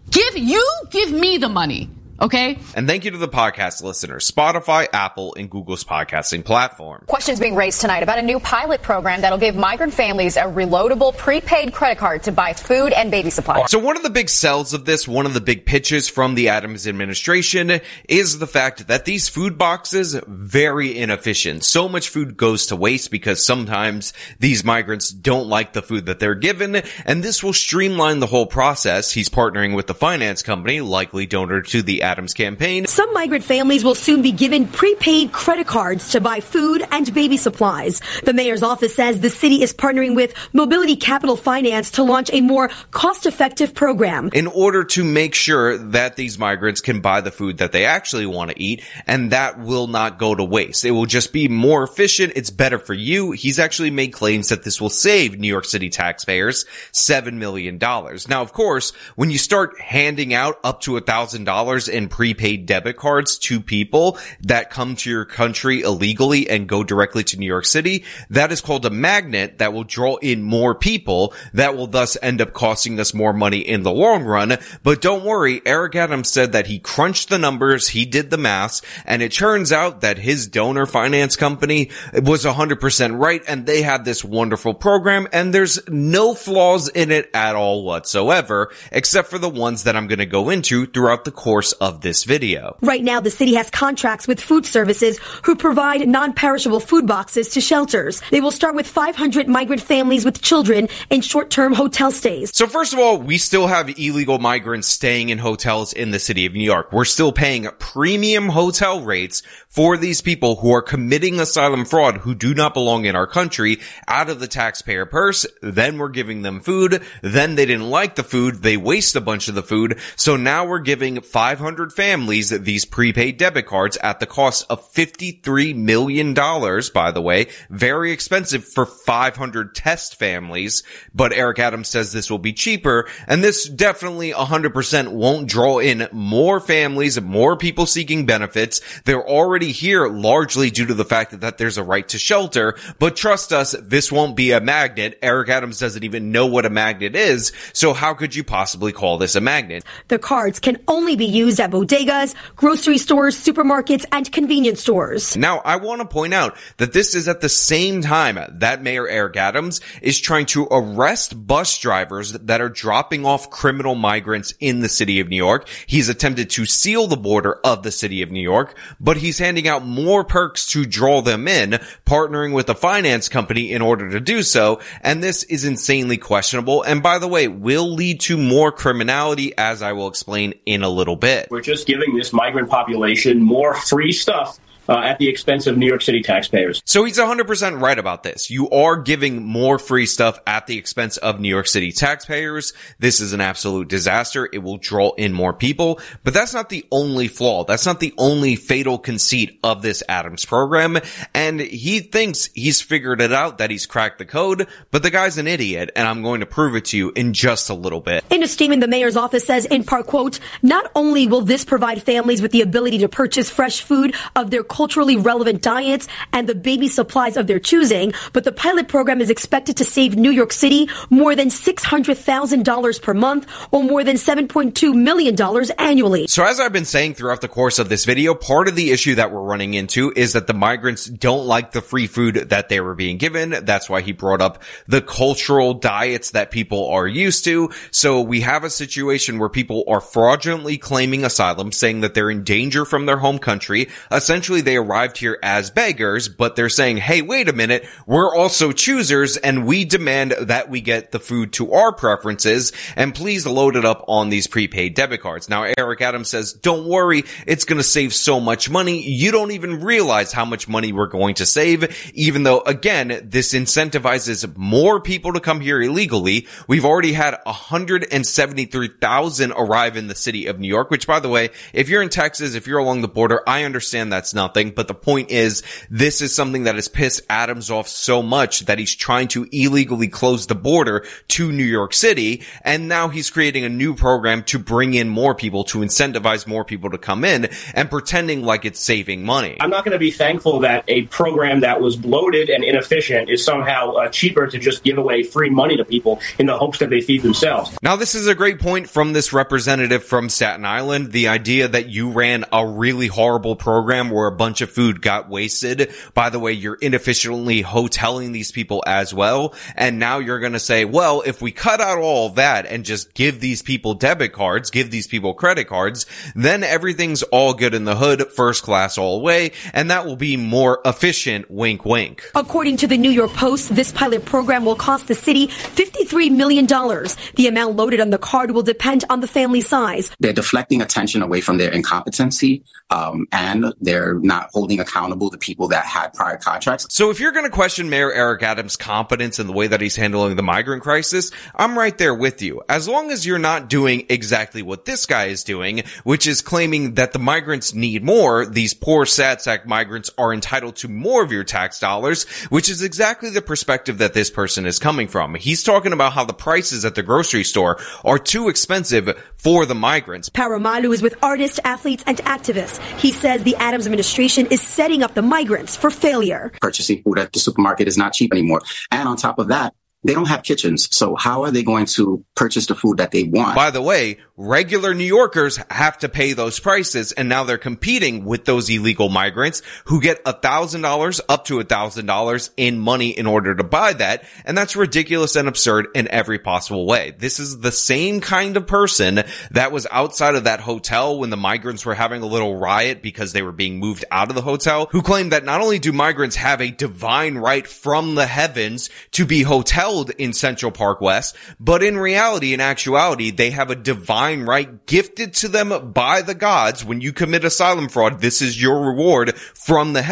Give 0.10 0.38
you 0.38 0.66
give 0.90 1.12
me 1.12 1.38
the 1.38 1.50
money. 1.50 1.90
Okay. 2.22 2.60
And 2.76 2.88
thank 2.88 3.06
you 3.06 3.12
to 3.12 3.18
the 3.18 3.30
podcast 3.30 3.82
listeners, 3.82 4.30
Spotify, 4.30 4.88
Apple, 4.92 5.36
and 5.36 5.50
Google's 5.50 5.86
podcasting 5.86 6.44
platform. 6.44 7.06
Questions 7.08 7.40
being 7.40 7.56
raised 7.56 7.80
tonight 7.80 8.04
about 8.04 8.20
a 8.20 8.22
new 8.22 8.40
pilot 8.42 8.82
program 8.82 9.22
that'll 9.22 9.38
give 9.38 9.56
migrant 9.56 9.94
families 9.94 10.36
a 10.36 10.42
reloadable 10.42 11.16
prepaid 11.16 11.74
credit 11.74 11.98
card 11.98 12.24
to 12.24 12.34
buy 12.34 12.52
food 12.52 12.92
and 12.92 13.10
baby 13.10 13.30
supplies. 13.30 13.72
So 13.72 13.80
one 13.80 13.96
of 13.96 14.04
the 14.04 14.10
big 14.10 14.30
sells 14.30 14.74
of 14.74 14.84
this, 14.84 15.08
one 15.08 15.26
of 15.26 15.34
the 15.34 15.40
big 15.40 15.66
pitches 15.66 16.10
from 16.10 16.36
the 16.36 16.50
Adams 16.50 16.88
administration 16.88 17.80
is 18.10 18.40
the 18.40 18.48
fact 18.48 18.88
that 18.88 19.06
these 19.06 19.30
food 19.30 19.58
boxes 19.58 20.20
very 20.28 20.98
inefficient. 20.98 21.64
So 21.64 21.88
much 21.88 22.10
food 22.10 22.36
goes 22.36 22.68
to 22.68 22.76
waste 22.76 23.12
because 23.12 23.46
sometimes 23.46 24.12
these 24.40 24.66
migrants 24.66 25.10
don't 25.10 25.48
like 25.48 25.72
the 25.72 25.82
food 25.82 26.08
that 26.08 26.20
they're 26.20 26.36
given 26.36 26.82
and 27.06 27.24
this 27.24 27.42
will 27.42 27.54
streamline 27.54 28.20
the 28.20 28.28
whole 28.28 28.46
process. 28.46 29.14
He's 29.14 29.30
partnering 29.30 29.74
with 29.74 29.88
the 29.88 29.94
finance 29.94 30.44
company, 30.44 30.82
likely 30.82 31.26
donor 31.26 31.62
to 31.62 31.82
the 31.82 32.09
Adams 32.10 32.34
campaign. 32.34 32.88
Some 32.88 33.14
migrant 33.14 33.44
families 33.44 33.84
will 33.84 33.94
soon 33.94 34.24
be 34.24 34.32
given 34.32 34.68
prepaid 34.68 35.32
credit 35.32 35.68
cards 35.68 36.10
to 36.14 36.20
buy 36.20 36.40
food 36.40 36.84
and 36.90 37.14
baby 37.14 37.38
supplies. 37.38 38.02
The 38.24 38.34
mayor's 38.34 38.64
office 38.64 38.96
says 38.96 39.20
the 39.20 39.30
city 39.30 39.62
is 39.62 39.74
partnering 39.74 40.16
with 40.16 40.34
Mobility 40.52 40.96
Capital 40.96 41.36
Finance 41.36 41.92
to 41.92 42.04
launch 42.04 42.32
a 42.34 42.42
more 42.42 42.70
cost-effective 42.90 43.76
program. 43.76 44.32
In 44.34 44.48
order 44.48 44.84
to 44.86 45.04
make 45.04 45.36
sure 45.36 45.78
that 45.78 46.16
these 46.16 46.40
migrants 46.40 46.82
can 46.82 47.00
buy 47.00 47.22
the 47.22 47.30
food 47.30 47.60
that 47.60 47.74
they 47.74 47.86
actually 47.86 48.26
want 48.26 48.50
to 48.50 48.60
eat 48.60 48.84
and 49.06 49.32
that 49.32 49.60
will 49.60 49.86
not 49.86 50.18
go 50.18 50.34
to 50.34 50.44
waste. 50.44 50.86
It 50.86 50.92
will 50.92 51.06
just 51.06 51.32
be 51.32 51.48
more 51.48 51.84
efficient. 51.84 52.34
It's 52.36 52.50
better 52.50 52.80
for 52.80 52.96
you. 52.96 53.34
He's 53.34 53.60
actually 53.60 53.92
made 53.92 54.14
claims 54.14 54.50
that 54.50 54.64
this 54.64 54.82
will 54.82 54.90
save 54.90 55.38
New 55.38 55.48
York 55.48 55.66
City 55.66 55.90
taxpayers 55.90 56.66
$7 56.92 57.34
million. 57.34 57.78
Now, 57.78 58.42
of 58.42 58.52
course, 58.54 58.94
when 59.16 59.30
you 59.30 59.38
start 59.38 59.80
handing 59.80 60.34
out 60.34 60.60
up 60.64 60.82
to 60.82 61.00
$1,000 61.00 61.90
in 61.90 61.99
prepaid 62.08 62.66
debit 62.66 62.98
cards 62.98 63.38
to 63.40 63.60
people 63.60 64.18
that 64.42 64.70
come 64.70 64.96
to 64.96 65.10
your 65.10 65.26
country 65.26 65.82
illegally 65.82 66.50
and 66.50 66.70
go 66.70 66.84
directly 66.84 67.24
to 67.26 67.38
New 67.38 67.46
York 67.46 67.66
City. 67.66 68.06
That 68.30 68.52
is 68.52 68.62
called 68.62 68.86
a 68.86 68.90
magnet 68.90 69.58
that 69.58 69.74
will 69.74 69.84
draw 69.84 70.18
in 70.18 70.44
more 70.44 70.76
people 70.76 71.34
that 71.54 71.76
will 71.76 71.88
thus 71.88 72.18
end 72.22 72.42
up 72.42 72.54
costing 72.54 73.00
us 73.00 73.14
more 73.14 73.34
money 73.34 73.60
in 73.60 73.84
the 73.84 73.92
long 73.92 74.24
run. 74.24 74.58
But 74.84 75.02
don't 75.02 75.26
worry, 75.26 75.62
Eric 75.66 75.96
Adams 75.96 76.30
said 76.30 76.52
that 76.52 76.68
he 76.68 76.80
crunched 76.80 77.30
the 77.30 77.38
numbers, 77.38 77.90
he 77.90 78.06
did 78.06 78.30
the 78.30 78.38
math, 78.38 78.82
and 79.06 79.22
it 79.22 79.32
turns 79.32 79.72
out 79.72 80.02
that 80.02 80.20
his 80.20 80.48
donor 80.48 80.86
finance 80.86 81.36
company 81.36 81.90
was 82.14 82.46
100% 82.46 83.20
right 83.20 83.42
and 83.48 83.66
they 83.66 83.82
had 83.82 84.06
this 84.06 84.24
wonderful 84.24 84.74
program 84.74 85.28
and 85.34 85.54
there's 85.54 85.80
no 85.90 86.36
flaws 86.36 86.88
in 86.90 87.12
it 87.12 87.30
at 87.34 87.56
all 87.56 87.84
whatsoever, 87.84 88.72
except 88.92 89.30
for 89.30 89.40
the 89.40 89.50
ones 89.50 89.84
that 89.84 89.96
I'm 89.96 90.08
going 90.08 90.20
to 90.20 90.26
go 90.26 90.50
into 90.50 90.86
throughout 90.86 91.26
the 91.26 91.32
course 91.32 91.72
of 91.74 91.89
of 91.90 92.02
this 92.02 92.24
video. 92.24 92.78
Right 92.82 93.04
now, 93.04 93.20
the 93.20 93.32
city 93.32 93.56
has 93.56 93.70
contracts 93.70 94.28
with 94.28 94.40
food 94.40 94.66
services 94.66 95.20
who 95.44 95.56
provide 95.56 96.08
non-perishable 96.08 96.80
food 96.80 97.06
boxes 97.06 97.50
to 97.50 97.62
shelters. 97.62 98.22
They 98.30 98.40
will 98.40 98.52
start 98.52 98.76
with 98.76 98.88
500 98.88 99.48
migrant 99.48 99.82
families 99.82 100.24
with 100.24 100.42
children 100.42 100.88
in 101.10 101.22
short-term 101.22 101.74
hotel 101.74 102.12
stays. 102.12 102.56
So 102.56 102.68
first 102.68 102.94
of 102.94 103.00
all, 103.00 103.18
we 103.18 103.38
still 103.38 103.68
have 103.68 103.90
illegal 104.00 104.40
migrants 104.40 104.88
staying 104.88 105.30
in 105.30 105.40
hotels 105.40 105.92
in 105.92 106.12
the 106.12 106.20
city 106.20 106.46
of 106.46 106.54
New 106.54 106.64
York. 106.64 106.94
We're 106.94 107.06
still 107.06 107.32
paying 107.32 107.68
premium 107.80 108.50
hotel 108.50 109.02
rates 109.02 109.42
for 109.68 109.98
these 109.98 110.22
people 110.22 110.58
who 110.58 110.72
are 110.74 110.82
committing 110.82 111.40
asylum 111.40 111.86
fraud 111.86 112.18
who 112.18 112.36
do 112.36 112.54
not 112.54 112.74
belong 112.74 113.06
in 113.06 113.16
our 113.16 113.28
country 113.28 113.80
out 114.08 114.30
of 114.30 114.40
the 114.40 114.48
taxpayer 114.48 115.06
purse. 115.06 115.46
Then 115.62 115.98
we're 115.98 116.10
giving 116.10 116.44
them 116.44 116.60
food. 116.60 117.04
Then 117.22 117.56
they 117.56 117.66
didn't 117.66 117.90
like 117.90 118.16
the 118.16 118.24
food. 118.24 118.62
They 118.62 118.78
waste 118.78 119.16
a 119.16 119.22
bunch 119.22 119.48
of 119.48 119.56
the 119.56 119.64
food. 119.64 120.00
So 120.16 120.36
now 120.36 120.66
we're 120.66 120.80
giving 120.80 121.22
500 121.22 121.69
families 121.94 122.50
these 122.50 122.86
prepaid 122.86 123.38
debit 123.38 123.66
cards 123.66 123.98
at 123.98 124.20
the 124.20 124.26
cost 124.26 124.66
of 124.70 124.92
$53 124.94 125.76
million, 125.76 126.34
by 126.34 127.12
the 127.12 127.22
way. 127.22 127.48
Very 127.70 128.12
expensive 128.12 128.66
for 128.66 128.86
500 128.86 129.76
test 129.76 130.16
families. 130.16 130.84
But 131.14 131.34
Eric 131.34 131.60
Adams 131.60 131.88
says 131.88 132.12
this 132.12 132.30
will 132.30 132.40
be 132.40 132.54
cheaper. 132.54 133.08
And 133.28 133.44
this 133.44 133.68
definitely 133.68 134.32
100% 134.32 135.12
won't 135.12 135.48
draw 135.48 135.80
in 135.80 136.08
more 136.12 136.60
families, 136.60 137.20
more 137.22 137.58
people 137.58 137.86
seeking 137.86 138.26
benefits. 138.26 138.82
They're 139.06 139.28
already 139.28 139.72
here 139.72 140.08
largely 140.08 140.70
due 140.70 140.86
to 140.86 140.94
the 140.94 141.06
fact 141.06 141.32
that, 141.32 141.42
that 141.42 141.58
there's 141.58 141.78
a 141.78 141.84
right 141.84 142.08
to 142.10 142.20
shelter, 142.20 142.76
but 143.00 143.16
trust 143.16 143.54
us, 143.54 143.76
this 143.82 144.12
won't 144.12 144.36
be 144.36 144.52
a 144.52 144.62
magnet. 144.62 145.18
Eric 145.22 145.50
Adams 145.50 145.80
doesn't 145.80 146.04
even 146.04 146.32
know 146.32 146.46
what 146.46 146.66
a 146.66 146.70
magnet 146.70 147.16
is, 147.16 147.52
so 147.74 147.94
how 147.94 148.14
could 148.14 148.36
you 148.36 148.44
possibly 148.44 148.92
call 148.92 149.18
this 149.18 149.36
a 149.36 149.42
magnet? 149.42 149.84
The 150.08 150.20
cards 150.20 150.60
can 150.60 150.78
only 150.88 151.16
be 151.16 151.26
used 151.26 151.59
at 151.60 151.72
bodegas, 151.72 152.36
grocery 152.56 152.98
stores, 152.98 153.36
supermarkets, 153.38 154.06
and 154.12 154.32
convenience 154.32 154.82
stores. 154.82 155.36
Now, 155.36 155.60
I 155.60 155.78
want 155.78 156.02
to 156.02 156.08
point 156.08 156.34
out 156.34 156.58
that 156.78 156.94
this 156.94 157.16
is 157.16 157.28
at 157.28 157.42
the 157.42 157.50
same 157.50 158.02
time 158.02 158.40
that 158.60 158.82
Mayor 158.82 159.08
Eric 159.08 159.38
Adams 159.38 159.82
is 160.02 160.20
trying 160.20 160.46
to 160.48 160.68
arrest 160.72 161.48
bus 161.48 161.78
drivers 161.78 162.34
that 162.34 162.62
are 162.62 162.70
dropping 162.70 163.26
off 163.26 163.50
criminal 163.50 163.96
migrants 163.96 164.54
in 164.60 164.80
the 164.80 164.90
city 164.90 165.20
of 165.20 165.30
New 165.30 165.36
York. 165.36 165.68
He's 165.86 166.10
attempted 166.10 166.50
to 166.52 166.66
seal 166.66 167.08
the 167.08 167.18
border 167.18 167.60
of 167.64 167.84
the 167.84 167.92
city 167.92 168.22
of 168.22 168.32
New 168.32 168.42
York, 168.42 168.76
but 169.00 169.18
he's 169.18 169.40
handing 169.40 169.68
out 169.68 169.86
more 169.86 170.24
perks 170.24 170.68
to 170.68 170.86
draw 170.86 171.22
them 171.22 171.48
in, 171.48 171.80
partnering 172.06 172.54
with 172.54 172.70
a 172.70 172.76
finance 172.76 173.30
company 173.30 173.72
in 173.72 173.82
order 173.82 174.10
to 174.12 174.20
do 174.20 174.44
so. 174.44 174.80
And 175.02 175.24
this 175.24 175.44
is 175.44 175.66
insanely 175.66 176.18
questionable. 176.18 176.84
And 176.84 177.04
by 177.04 177.20
the 177.20 177.28
way, 177.28 177.48
will 177.48 177.94
lead 177.94 178.22
to 178.22 178.38
more 178.38 178.72
criminality 178.72 179.58
as 179.58 179.82
I 179.82 179.94
will 179.94 180.08
explain 180.08 180.54
in 180.66 180.84
a 180.84 180.90
little 180.90 181.16
bit. 181.16 181.49
We're 181.50 181.62
just 181.62 181.88
giving 181.88 182.16
this 182.16 182.32
migrant 182.32 182.70
population 182.70 183.42
more 183.42 183.74
free 183.74 184.12
stuff 184.12 184.60
uh, 184.90 185.00
at 185.00 185.20
the 185.20 185.30
expense 185.30 185.68
of 185.68 185.78
New 185.78 185.86
York 185.86 186.02
City 186.02 186.22
taxpayers. 186.22 186.82
So 186.86 187.06
he's 187.06 187.20
100% 187.20 187.80
right 187.80 187.98
about 187.98 188.24
this. 188.24 188.50
You 188.50 188.70
are 188.72 188.98
giving 188.98 189.46
more 189.46 189.78
free 189.78 190.08
stuff 190.08 190.40
at 190.48 190.68
the 190.68 190.78
expense 190.78 191.18
of 191.18 191.40
New 191.40 191.50
York 191.50 191.68
City 191.68 191.92
taxpayers. 191.92 192.74
This 192.98 193.22
is 193.22 193.34
an 193.34 193.42
absolute 193.42 193.88
disaster. 193.88 194.50
It 194.52 194.60
will 194.60 194.78
draw 194.78 195.12
in 195.12 195.32
more 195.32 195.54
people, 195.54 196.00
but 196.24 196.34
that's 196.34 196.54
not 196.54 196.70
the 196.70 196.86
only 196.92 197.28
flaw. 197.28 197.64
That's 197.64 197.86
not 197.86 198.00
the 198.00 198.14
only 198.18 198.56
fatal 198.56 198.98
conceit 198.98 199.60
of 199.64 199.82
this 199.82 200.02
Adams 200.10 200.44
program. 200.46 200.98
And 201.34 201.60
he 201.60 202.00
thinks 202.00 202.50
he's 202.54 202.82
figured 202.82 203.22
it 203.22 203.32
out, 203.32 203.60
that 203.60 203.70
he's 203.70 203.86
cracked 203.86 204.18
the 204.18 204.26
code, 204.26 204.68
but 204.90 205.04
the 205.04 205.12
guy's 205.12 205.38
an 205.38 205.48
idiot, 205.48 205.92
and 205.96 206.08
I'm 206.08 206.24
going 206.24 206.40
to 206.40 206.46
prove 206.48 206.76
it 206.76 206.86
to 206.86 206.98
you 206.98 207.12
in 207.16 207.34
just 207.34 207.70
a 207.70 207.76
little 207.76 208.02
bit. 208.02 208.24
In 208.32 208.42
a 208.42 208.48
statement, 208.48 208.82
the 208.82 208.88
mayor's 208.88 209.16
office 209.16 209.46
says 209.46 209.66
in 209.66 209.84
part, 209.84 210.08
quote, 210.08 210.40
not 210.64 210.92
only 210.96 211.28
will 211.28 211.42
this 211.42 211.64
provide 211.64 212.02
families 212.02 212.42
with 212.42 212.52
the 212.52 212.62
ability 212.62 213.00
to 213.00 213.10
purchase 213.10 213.50
fresh 213.50 213.82
food 213.82 214.16
of 214.36 214.50
their 214.50 214.64
culturally 214.80 215.18
relevant 215.18 215.62
diets 215.62 216.08
and 216.32 216.48
the 216.48 216.56
baby 216.56 216.88
supplies 216.88 217.36
of 217.36 217.48
their 217.48 217.60
choosing, 217.60 218.14
but 218.32 218.46
the 218.46 218.52
pilot 218.54 218.88
program 218.88 219.20
is 219.20 219.30
expected 219.30 219.76
to 219.76 219.84
save 219.84 220.16
New 220.16 220.32
York 220.32 220.54
City 220.54 220.88
more 221.10 221.36
than 221.36 221.50
$600,000 221.50 223.02
per 223.02 223.14
month 223.14 223.68
or 223.72 223.84
more 223.84 224.06
than 224.06 224.16
$7.2 224.16 224.94
million 224.96 225.36
annually. 225.78 226.28
So 226.28 226.46
as 226.46 226.62
I've 226.62 226.72
been 226.72 226.86
saying 226.86 227.16
throughout 227.16 227.42
the 227.42 227.50
course 227.50 227.78
of 227.78 227.90
this 227.90 228.06
video, 228.06 228.34
part 228.34 228.70
of 228.70 228.78
the 228.78 228.92
issue 228.92 229.16
that 229.16 229.34
we're 229.34 229.42
running 229.42 229.74
into 229.74 230.14
is 230.16 230.32
that 230.32 230.48
the 230.48 230.54
migrants 230.54 231.08
don't 231.08 231.46
like 231.46 231.74
the 231.74 231.82
free 231.82 232.08
food 232.08 232.36
that 232.36 232.70
they 232.70 232.80
were 232.80 232.96
being 232.96 233.18
given. 233.18 233.50
That's 233.66 233.90
why 233.90 234.00
he 234.00 234.14
brought 234.14 234.42
up 234.42 234.64
the 234.88 235.02
cultural 235.02 235.74
diets 235.74 236.32
that 236.32 236.52
people 236.52 236.88
are 236.88 237.06
used 237.06 237.44
to. 237.44 237.70
So 237.92 238.22
we 238.22 238.40
have 238.42 238.64
a 238.64 238.70
situation 238.70 239.40
where 239.40 239.50
people 239.50 239.84
are 239.90 240.00
fraudulently 240.00 240.78
claiming 240.78 241.26
asylum, 241.26 241.74
saying 241.74 242.00
that 242.00 242.14
they're 242.14 242.30
in 242.30 242.46
danger 242.46 242.86
from 242.86 243.08
their 243.08 243.18
home 243.18 243.40
country. 243.40 243.90
Essentially, 244.10 244.62
they 244.70 244.78
arrived 244.78 245.18
here 245.18 245.40
as 245.42 245.72
beggars, 245.72 246.30
but 246.30 246.56
they're 246.56 246.70
saying, 246.70 246.98
hey, 246.98 247.24
wait 247.24 247.50
a 247.50 247.54
minute, 247.54 247.88
we're 248.06 248.36
also 248.36 248.72
choosers 248.72 249.36
and 249.36 249.66
we 249.66 249.84
demand 249.84 250.36
that 250.42 250.70
we 250.70 250.80
get 250.80 251.12
the 251.12 251.20
food 251.20 251.54
to 251.54 251.74
our 251.74 251.92
preferences 251.92 252.72
and 252.96 253.16
please 253.16 253.48
load 253.48 253.76
it 253.76 253.84
up 253.84 254.06
on 254.08 254.30
these 254.30 254.46
prepaid 254.46 254.94
debit 254.94 255.22
cards. 255.22 255.50
Now, 255.50 255.64
Eric 255.76 256.02
Adams 256.02 256.30
says, 256.30 256.54
don't 256.54 256.88
worry, 256.88 257.24
it's 257.48 257.66
going 257.66 257.80
to 257.80 257.84
save 257.84 258.14
so 258.14 258.40
much 258.40 258.70
money. 258.70 259.02
You 259.02 259.32
don't 259.32 259.50
even 259.50 259.82
realize 259.82 260.32
how 260.32 260.46
much 260.46 260.68
money 260.68 260.94
we're 260.94 261.08
going 261.08 261.34
to 261.36 261.48
save, 261.48 262.12
even 262.14 262.44
though 262.44 262.62
again, 262.62 263.22
this 263.24 263.56
incentivizes 263.56 264.56
more 264.56 265.02
people 265.02 265.34
to 265.34 265.40
come 265.40 265.62
here 265.62 265.82
illegally. 265.82 266.46
We've 266.68 266.86
already 266.86 267.14
had 267.14 267.40
173,000 267.44 269.52
arrive 269.52 269.98
in 269.98 270.06
the 270.06 270.14
city 270.14 270.46
of 270.46 270.60
New 270.60 270.68
York, 270.68 270.92
which 270.92 271.08
by 271.08 271.20
the 271.20 271.30
way, 271.30 271.50
if 271.74 271.90
you're 271.90 272.04
in 272.04 272.10
Texas, 272.10 272.54
if 272.54 272.68
you're 272.68 272.78
along 272.78 273.02
the 273.02 273.08
border, 273.08 273.42
I 273.48 273.64
understand 273.64 274.14
that's 274.14 274.36
nothing, 274.50 274.72
but 274.72 274.88
the 274.88 274.96
point 274.96 275.30
is 275.30 275.62
this 275.92 276.22
is 276.22 276.34
something 276.34 276.64
that 276.64 276.74
has 276.74 276.88
pissed 276.88 277.22
Adams 277.30 277.70
off 277.70 277.88
so 277.88 278.24
much 278.24 278.62
that 278.62 278.80
he's 278.80 278.96
trying 278.96 279.28
to 279.28 279.48
illegally 279.52 280.08
close 280.08 280.48
the 280.48 280.56
border 280.56 281.06
to 281.28 281.52
New 281.52 281.64
York 281.64 281.94
City. 281.94 282.42
And 282.64 282.88
now 282.88 283.10
he's 283.10 283.30
creating 283.30 283.64
a 283.64 283.70
new 283.70 283.94
program 283.94 284.44
to 284.46 284.58
bring 284.58 284.96
in 284.96 285.08
more 285.08 285.36
people, 285.36 285.64
to 285.66 285.80
incentivize 285.80 286.48
more 286.48 286.66
people 286.66 286.90
to 286.90 286.98
come 286.98 287.24
in 287.24 287.50
and 287.76 287.90
pretending 287.92 288.42
like 288.44 288.66
it's 288.66 288.80
saving 288.80 289.24
money. 289.24 289.58
I'm 289.60 289.70
not 289.70 289.86
going 289.86 289.94
to 289.94 290.00
be 290.00 290.12
thankful 290.12 290.60
that 290.62 290.84
a 290.88 291.04
program 291.04 291.60
that 291.60 291.80
was 291.80 291.96
bloated 291.96 292.50
and 292.50 292.64
inefficient 292.64 293.30
is 293.30 293.46
somehow 293.46 293.92
uh, 293.92 294.10
cheaper 294.10 294.48
to 294.48 294.58
just 294.58 294.84
give 294.84 294.98
away 294.98 295.22
free 295.22 295.52
money 295.52 295.78
to 295.78 295.86
people 295.86 296.20
in 296.40 296.48
the 296.48 296.58
hopes 296.58 296.80
that 296.80 296.90
they 296.90 297.02
feed 297.02 297.22
themselves. 297.22 297.78
Now, 297.84 297.96
this 297.96 298.16
is 298.16 298.26
a 298.26 298.34
great 298.34 298.60
point 298.60 298.90
from 298.90 299.14
this 299.14 299.32
representative 299.32 300.04
from 300.04 300.30
Staten 300.30 300.66
Island. 300.66 301.12
The 301.12 301.28
idea 301.28 301.68
that 301.68 301.90
you 301.90 302.10
ran 302.10 302.46
a 302.52 302.66
really 302.66 303.08
horrible 303.08 303.56
program 303.56 304.10
where 304.10 304.28
a 304.28 304.39
bunch 304.40 304.62
of 304.62 304.72
food 304.72 305.02
got 305.02 305.30
wasted. 305.30 305.92
By 306.14 306.30
the 306.30 306.40
way, 306.40 306.54
you're 306.54 306.76
inefficiently 306.76 307.62
hoteling 307.62 308.32
these 308.32 308.54
people 308.54 308.82
as 308.88 309.14
well. 309.14 309.54
And 309.76 310.00
now 310.00 310.20
you're 310.20 310.40
going 310.40 310.54
to 310.54 310.60
say, 310.60 310.86
well, 310.86 311.22
if 311.26 311.42
we 311.42 311.52
cut 311.52 311.82
out 311.82 312.00
all 312.00 312.30
that 312.30 312.66
and 312.66 312.86
just 312.86 313.14
give 313.14 313.42
these 313.42 313.62
people 313.62 313.96
debit 313.96 314.32
cards, 314.32 314.72
give 314.72 314.92
these 314.92 315.08
people 315.08 315.34
credit 315.34 315.68
cards, 315.68 316.06
then 316.36 316.64
everything's 316.64 317.22
all 317.24 317.54
good 317.54 317.74
in 317.74 317.84
the 317.84 317.98
hood, 317.98 318.32
first 318.32 318.64
class 318.64 318.98
all 318.98 319.20
the 319.20 319.26
way. 319.26 319.52
And 319.74 319.92
that 319.92 320.06
will 320.06 320.16
be 320.16 320.38
more 320.38 320.80
efficient. 320.86 321.52
Wink, 321.52 321.84
wink. 321.84 322.24
According 322.34 322.78
to 322.78 322.88
the 322.88 322.98
New 322.98 323.12
York 323.12 323.32
Post, 323.32 323.76
this 323.76 323.92
pilot 323.92 324.24
program 324.24 324.64
will 324.64 324.78
cost 324.78 325.10
the 325.10 325.16
city 325.16 325.48
$53 325.48 326.32
million. 326.32 326.66
The 326.66 327.48
amount 327.48 327.76
loaded 327.76 328.00
on 328.00 328.10
the 328.10 328.18
card 328.18 328.52
will 328.52 328.64
depend 328.64 329.04
on 329.10 329.20
the 329.20 329.28
family 329.28 329.60
size. 329.60 330.12
They're 330.22 330.32
deflecting 330.32 330.82
attention 330.82 331.22
away 331.22 331.42
from 331.42 331.58
their 331.58 331.72
incompetency, 331.72 332.64
um, 332.90 333.28
and 333.34 333.74
they're 333.82 334.16
not 334.30 334.50
holding 334.54 334.80
accountable 334.80 335.30
the 335.30 335.38
people 335.38 335.68
that 335.70 335.86
had 335.86 336.14
prior 336.14 336.38
contracts. 336.38 336.88
So 336.90 337.10
if 337.10 337.20
you're 337.20 337.34
going 337.34 337.44
to 337.44 337.52
question 337.52 337.90
Mayor 337.90 338.14
Eric 338.14 338.44
Adams' 338.44 338.78
competence 338.78 339.40
in 339.40 339.48
the 339.48 339.54
way 339.54 339.68
that 339.68 339.82
he's 339.82 339.98
handling 339.98 340.38
the 340.38 340.44
migrant 340.44 340.84
crisis, 340.84 341.32
I'm 341.54 341.78
right 341.78 341.98
there 341.98 342.16
with 342.16 342.42
you. 342.42 342.62
As 342.70 342.88
long 342.88 343.12
as 343.12 343.26
you're 343.26 343.40
not 343.40 343.68
doing 343.68 344.06
exactly 344.08 344.62
what 344.62 344.86
this 344.86 345.06
guy 345.06 345.26
is 345.26 345.44
doing, 345.44 345.84
which 346.04 346.28
is 346.28 346.42
claiming 346.42 346.94
that 346.94 347.12
the 347.12 347.20
migrants 347.20 347.74
need 347.74 348.04
more, 348.04 348.46
these 348.46 348.74
poor 348.74 349.06
sad 349.06 349.42
sack 349.42 349.68
migrants 349.68 350.12
are 350.18 350.32
entitled 350.32 350.78
to 350.78 350.88
more 350.88 351.24
of 351.24 351.32
your 351.32 351.44
tax 351.44 351.80
dollars, 351.80 352.24
which 352.50 352.70
is 352.70 352.84
exactly 352.84 353.32
the 353.32 353.42
perspective 353.42 353.98
that 353.98 354.14
this 354.14 354.30
person 354.30 354.66
is 354.66 354.80
coming 354.80 355.08
from. 355.08 355.36
He's 355.36 355.64
talking 355.64 355.92
about 355.92 356.14
how 356.14 356.24
the 356.24 356.34
prices 356.34 356.86
at 356.86 356.96
the 356.96 357.04
grocery 357.04 357.44
store 357.44 357.80
are 358.06 358.20
too 358.20 358.48
expensive 358.48 359.20
for 359.36 359.66
the 359.66 359.76
migrants. 359.76 360.30
Power 360.30 360.60
Malu 360.60 360.92
is 360.92 361.02
with 361.02 361.16
artists, 361.24 361.60
athletes, 361.64 362.04
and 362.06 362.18
activists. 362.20 362.80
He 363.00 363.12
says 363.12 363.44
the 363.44 363.56
Adams 363.56 363.88
administration 363.88 364.19
is 364.20 364.62
setting 364.62 365.02
up 365.02 365.14
the 365.14 365.22
migrants 365.22 365.78
for 365.78 365.90
failure. 365.90 366.52
Purchasing 366.62 367.02
food 367.04 367.20
at 367.20 367.32
the 367.32 367.40
supermarket 367.40 367.88
is 367.88 367.98
not 367.98 368.14
cheap 368.14 368.34
anymore. 368.34 368.62
And 368.92 369.08
on 369.08 369.16
top 369.16 369.40
of 369.40 369.48
that, 369.48 369.74
they 370.04 370.14
don't 370.14 370.28
have 370.28 370.44
kitchens. 370.44 370.96
So 370.96 371.16
how 371.16 371.44
are 371.44 371.52
they 371.52 371.64
going 371.64 371.86
to 371.88 372.24
purchase 372.36 372.68
the 372.68 372.76
food 372.76 372.98
that 372.98 373.12
they 373.12 373.24
want? 373.24 373.56
By 373.56 373.70
the 373.72 373.82
way, 373.82 374.18
regular 374.38 374.94
New 374.94 375.04
Yorkers 375.04 375.58
have 375.70 375.98
to 376.00 376.10
pay 376.10 376.32
those 376.32 376.58
prices 376.58 377.12
and 377.12 377.28
now 377.28 377.44
they're 377.44 377.58
competing 377.58 378.24
with 378.24 378.46
those 378.46 378.70
illegal 378.70 379.10
migrants 379.10 379.62
who 379.86 380.00
get 380.00 380.22
a 380.26 380.32
thousand 380.32 380.82
dollars 380.82 381.20
up 381.28 381.46
to 381.46 381.60
a 381.60 381.66
thousand 381.66 382.06
dollars 382.06 382.50
in 382.56 382.80
money 382.80 383.10
in 383.10 383.28
order 383.28 383.54
to 383.54 383.64
buy 383.64 383.92
that. 383.92 384.24
And 384.46 384.58
that's 384.58 384.78
ridiculous 384.78 385.36
and 385.36 385.50
absurd 385.50 385.88
in 385.94 386.08
every 386.08 386.40
possible 386.40 386.88
way. 386.88 387.14
This 387.18 387.40
is 387.40 387.60
the 387.60 387.72
same 387.72 388.22
kind 388.22 388.56
of 388.56 388.68
person 388.68 389.24
that 389.52 389.74
was 389.74 389.86
outside 389.92 390.36
of 390.36 390.46
that 390.46 390.62
hotel 390.62 391.20
when 391.20 391.30
the 391.30 391.38
migrants 391.38 391.86
were 391.86 391.96
having 391.96 392.22
a 392.22 392.28
little 392.28 392.56
riot 392.56 393.02
because 393.02 393.34
they 393.34 393.42
were 393.42 393.52
being 393.52 393.80
moved 393.80 394.06
out 394.12 394.30
of 394.30 394.36
the 394.36 394.42
hotel 394.42 394.88
who 394.92 395.02
claimed 395.02 395.34
that 395.34 395.44
not 395.44 395.60
only 395.60 395.80
do 395.80 395.92
migrants 395.92 396.38
have 396.38 396.62
a 396.62 396.72
divine 396.72 397.38
right 397.38 397.68
from 397.68 398.16
the 398.16 398.26
heavens 398.26 398.90
to 399.12 399.26
be 399.26 399.42
hotel 399.42 399.89
held 399.90 400.12
in 400.12 400.34
Central 400.34 400.72
Park 400.72 401.02
West, 401.02 401.36
but 401.60 401.82
in 401.82 401.98
reality, 401.98 402.54
in 402.54 402.62
actuality, 402.62 403.32
they 403.32 403.50
have 403.50 403.72
a 403.72 403.76
divine 403.76 404.44
right 404.44 404.86
gifted 404.86 405.34
to 405.34 405.48
them 405.48 405.92
by 405.94 406.22
the 406.22 406.36
gods. 406.36 406.86
When 406.86 407.02
you 407.02 407.12
commit 407.12 407.44
asylum 407.44 407.90
fraud, 407.90 408.22
this 408.22 408.40
is 408.40 408.62
your 408.62 408.86
reward 408.86 409.36
from 409.36 409.94
the 409.94 410.12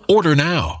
Order 0.11 0.35
now. 0.35 0.80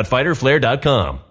www.fighterflare.com. 0.03 1.30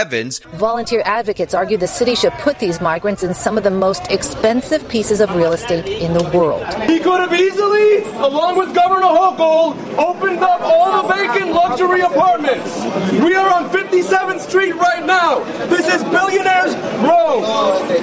Evans. 0.00 0.38
Volunteer 0.54 1.02
advocates 1.04 1.52
argue 1.52 1.76
the 1.76 1.86
city 1.86 2.14
should 2.14 2.32
put 2.34 2.58
these 2.58 2.80
migrants 2.80 3.22
in 3.22 3.34
some 3.34 3.58
of 3.58 3.64
the 3.64 3.70
most 3.70 4.10
expensive 4.10 4.88
pieces 4.88 5.20
of 5.20 5.34
real 5.36 5.52
estate 5.52 5.86
in 5.86 6.14
the 6.14 6.24
world. 6.30 6.64
He 6.88 6.98
could 7.00 7.20
have 7.20 7.34
easily, 7.34 7.98
along 8.14 8.56
with 8.56 8.74
Governor 8.74 9.08
Hochul, 9.08 9.76
opened 9.98 10.38
up 10.38 10.62
all 10.62 11.02
the 11.02 11.14
vacant 11.14 11.52
luxury 11.52 12.00
apartments. 12.00 12.78
We 13.22 13.34
are 13.34 13.52
on 13.52 13.68
57th 13.68 14.40
Street 14.40 14.74
right 14.76 15.04
now. 15.04 15.40
This 15.66 15.86
is 15.94 16.02
Billionaires 16.04 16.74
Row. 17.04 17.42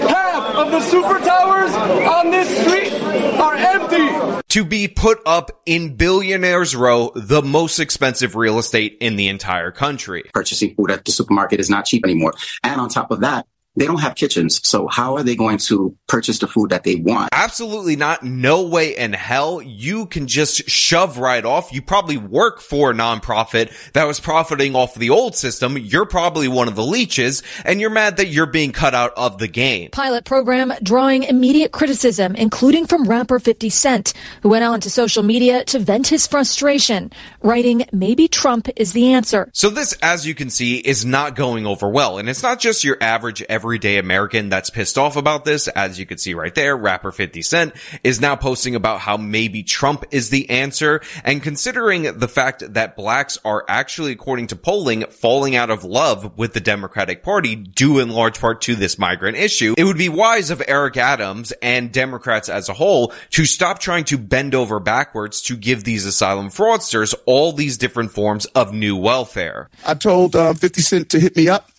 Half 0.07 0.55
of 0.55 0.71
the 0.71 0.81
super 0.81 1.17
towers 1.17 1.71
on 1.73 2.29
this 2.29 2.47
street 2.61 2.93
are 3.39 3.55
empty. 3.55 4.43
To 4.57 4.65
be 4.65 4.87
put 4.87 5.19
up 5.23 5.61
in 5.67 5.97
Billionaires 5.97 6.75
Row, 6.75 7.11
the 7.13 7.43
most 7.43 7.77
expensive 7.77 8.35
real 8.35 8.57
estate 8.57 8.97
in 9.01 9.15
the 9.15 9.27
entire 9.27 9.69
country. 9.69 10.23
Purchasing 10.33 10.73
food 10.73 10.89
at 10.89 11.05
the 11.05 11.11
supermarket 11.11 11.59
is 11.59 11.69
not 11.69 11.85
cheap 11.85 12.03
anymore. 12.03 12.33
And 12.63 12.81
on 12.81 12.89
top 12.89 13.11
of 13.11 13.19
that, 13.19 13.45
they 13.77 13.85
don't 13.85 14.01
have 14.01 14.15
kitchens. 14.15 14.59
So 14.67 14.87
how 14.87 15.15
are 15.15 15.23
they 15.23 15.35
going 15.35 15.59
to 15.59 15.95
purchase 16.07 16.39
the 16.39 16.47
food 16.47 16.71
that 16.71 16.83
they 16.83 16.95
want? 16.95 17.29
Absolutely 17.31 17.95
not. 17.95 18.23
No 18.23 18.63
way 18.63 18.97
in 18.97 19.13
hell. 19.13 19.61
You 19.61 20.07
can 20.07 20.27
just 20.27 20.67
shove 20.67 21.19
right 21.19 21.45
off. 21.45 21.71
You 21.71 21.83
probably 21.83 22.17
work 22.17 22.59
for 22.59 22.91
a 22.91 22.93
nonprofit 22.93 23.71
that 23.93 24.05
was 24.05 24.19
profiting 24.19 24.75
off 24.75 24.95
the 24.95 25.11
old 25.11 25.35
system. 25.35 25.77
You're 25.77 26.07
probably 26.07 26.47
one 26.47 26.67
of 26.67 26.75
the 26.75 26.83
leeches 26.83 27.43
and 27.63 27.79
you're 27.79 27.91
mad 27.91 28.17
that 28.17 28.27
you're 28.27 28.47
being 28.47 28.71
cut 28.71 28.95
out 28.95 29.13
of 29.15 29.37
the 29.37 29.47
game. 29.47 29.91
Pilot 29.91 30.25
program 30.25 30.73
drawing 30.81 31.23
immediate 31.23 31.71
criticism, 31.71 32.35
including 32.35 32.87
from 32.87 33.07
rapper 33.07 33.39
50 33.39 33.69
Cent, 33.69 34.13
who 34.41 34.49
went 34.49 34.63
on 34.63 34.81
to 34.81 34.89
social 34.89 35.21
media 35.21 35.63
to 35.65 35.77
vent 35.77 36.07
his 36.07 36.25
frustration, 36.25 37.11
writing, 37.43 37.85
maybe 37.91 38.27
Trump 38.27 38.69
is 38.75 38.93
the 38.93 39.13
answer. 39.13 39.51
So 39.53 39.69
this, 39.69 39.93
as 40.01 40.25
you 40.25 40.33
can 40.33 40.49
see, 40.49 40.77
is 40.77 41.05
not 41.05 41.35
going 41.35 41.67
over 41.67 41.87
well. 41.87 42.17
And 42.17 42.27
it's 42.27 42.41
not 42.41 42.59
just 42.59 42.83
your 42.83 42.97
average 43.01 43.43
every 43.43 43.66
everyday 43.67 43.97
American 43.97 44.47
that's 44.47 44.69
pissed 44.69 44.97
off 44.97 45.17
about 45.17 45.43
this. 45.43 45.67
As 45.67 45.99
you 45.99 46.05
can 46.05 46.17
see 46.17 46.33
right 46.33 46.55
there, 46.55 46.77
rapper 46.77 47.11
50 47.11 47.41
Cent 47.41 47.73
is 48.01 48.21
now 48.21 48.33
posting 48.33 48.75
about 48.75 49.01
how 49.01 49.17
maybe 49.17 49.61
Trump 49.61 50.05
is 50.09 50.29
the 50.29 50.49
answer. 50.49 51.01
And 51.25 51.43
considering 51.43 52.17
the 52.17 52.29
fact 52.29 52.63
that 52.75 52.95
blacks 52.95 53.37
are 53.43 53.65
actually, 53.67 54.13
according 54.13 54.47
to 54.47 54.55
polling, 54.55 55.03
falling 55.07 55.57
out 55.57 55.69
of 55.69 55.83
love 55.83 56.37
with 56.37 56.53
the 56.53 56.61
Democratic 56.61 57.23
Party 57.23 57.57
due 57.57 57.99
in 57.99 58.09
large 58.09 58.39
part 58.39 58.61
to 58.61 58.75
this 58.75 58.97
migrant 58.97 59.35
issue, 59.35 59.75
it 59.77 59.83
would 59.83 59.97
be 59.97 60.07
wise 60.07 60.49
of 60.49 60.63
Eric 60.65 60.95
Adams 60.95 61.51
and 61.61 61.91
Democrats 61.91 62.47
as 62.47 62.69
a 62.69 62.73
whole 62.73 63.11
to 63.31 63.43
stop 63.43 63.79
trying 63.79 64.05
to 64.05 64.17
bend 64.17 64.55
over 64.55 64.79
backwards 64.79 65.41
to 65.41 65.57
give 65.57 65.83
these 65.83 66.05
asylum 66.05 66.47
fraudsters 66.47 67.13
all 67.25 67.51
these 67.51 67.77
different 67.77 68.11
forms 68.11 68.45
of 68.45 68.73
new 68.73 68.95
welfare. 68.95 69.69
I 69.85 69.93
told 69.95 70.37
uh, 70.37 70.53
50 70.53 70.81
Cent 70.81 71.09
to 71.09 71.19
hit 71.19 71.35
me 71.35 71.49
up. 71.49 71.69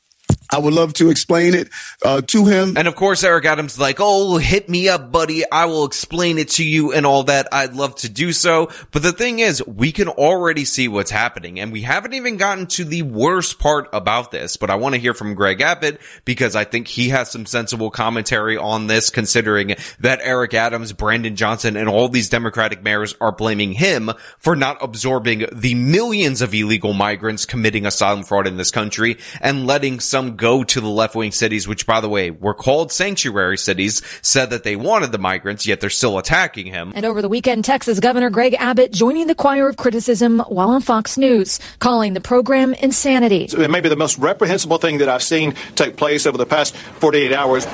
I 0.51 0.59
would 0.59 0.73
love 0.73 0.95
to 0.95 1.11
explain 1.11 1.55
it 1.55 1.69
uh, 2.05 2.23
to 2.23 2.47
him. 2.47 2.77
And 2.77 2.89
of 2.89 2.97
course, 2.97 3.23
Eric 3.23 3.45
Adams 3.45 3.79
like, 3.79 3.99
"Oh, 4.01 4.39
hit 4.39 4.69
me 4.69 4.89
up, 4.89 5.13
buddy. 5.13 5.51
I 5.51 5.67
will 5.67 5.85
explain 5.85 6.39
it 6.39 6.51
to 6.51 6.65
you 6.65 6.93
and 6.93 7.05
all 7.05 7.25
that. 7.25 7.49
I'd 7.53 7.75
love 7.75 7.97
to 7.97 8.09
do 8.09 8.33
so." 8.33 8.71
But 8.91 9.03
the 9.03 9.13
thing 9.13 9.41
is, 9.41 9.65
we 9.67 9.93
can 9.93 10.09
already 10.09 10.65
see 10.65 10.89
what's 10.89 11.11
happening, 11.11 11.61
and 11.61 11.73
we 11.73 11.83
haven't 11.83 12.15
even 12.15 12.37
gotten 12.37 12.67
to 12.69 12.85
the 12.85 13.03
worst 13.03 13.59
part 13.59 13.89
about 13.93 14.31
this. 14.31 14.57
But 14.57 14.71
I 14.71 14.77
want 14.77 14.95
to 14.95 15.01
hear 15.01 15.15
from 15.15 15.35
Greg 15.35 15.61
Abbott 15.61 16.01
because 16.25 16.57
I 16.57 16.65
think 16.65 16.89
he 16.89 17.11
has 17.11 17.31
some 17.31 17.45
sensible 17.47 17.91
commentary 17.91 18.57
on 18.57 18.87
this, 18.87 19.11
considering 19.11 19.77
that 20.01 20.21
Eric 20.23 20.55
Adams, 20.55 20.93
Brandon 20.93 21.37
Johnson, 21.37 21.77
and 21.77 21.89
all 21.89 22.09
these 22.09 22.31
Democratic 22.31 22.83
mayors 22.83 23.15
are 23.21 23.33
blaming 23.33 23.73
him 23.73 24.11
for 24.39 24.57
not 24.57 24.79
absorbing 24.81 25.47
the 25.53 25.75
millions 25.75 26.41
of 26.41 26.55
illegal 26.55 26.95
migrants 26.95 27.45
committing 27.45 27.85
asylum 27.85 28.23
fraud 28.23 28.47
in 28.47 28.57
this 28.57 28.71
country 28.71 29.19
and 29.41 29.67
letting 29.67 30.01
some 30.01 30.37
go 30.39 30.65
to 30.65 30.81
the 30.81 30.89
left 30.89 31.15
wing 31.15 31.33
cities, 31.33 31.69
which 31.69 31.87
by 31.87 32.01
the 32.01 32.09
way 32.09 32.31
were 32.31 32.55
called 32.55 32.91
sanctuary 32.91 33.59
cities, 33.59 34.01
said 34.23 34.51
that 34.51 34.65
they 34.65 34.77
wanted 34.77 35.13
the 35.13 35.19
migrants, 35.19 35.67
yet 35.67 35.81
they're 35.81 35.91
still 35.91 36.17
attacking 36.17 36.67
him. 36.67 36.93
And 36.95 37.05
over 37.05 37.21
the 37.21 37.29
weekend, 37.29 37.65
Texas 37.65 38.01
Governor 38.01 38.31
Greg 38.31 38.55
Abbott 38.55 38.93
joining 38.93 39.27
the 39.27 39.35
choir 39.35 39.69
of 39.69 39.77
criticism 39.77 40.41
while 40.41 40.71
on 40.71 40.81
Fox 40.81 41.19
News, 41.19 41.61
calling 41.81 42.15
the 42.15 42.21
program 42.21 42.73
insanity. 42.75 43.45
It 43.45 43.71
may 43.71 43.81
be 43.81 43.91
the 43.91 43.97
most 43.97 44.17
reprehensible 44.19 44.79
thing 44.79 44.99
that 44.99 45.09
I've 45.09 45.23
seen 45.23 45.55
take 45.75 45.97
place 45.97 46.25
over 46.25 46.39
the 46.39 46.47
past 46.47 46.77
48 46.77 47.33
hours. 47.33 47.67